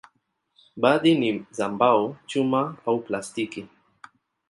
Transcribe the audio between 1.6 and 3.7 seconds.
mbao, chuma au plastiki.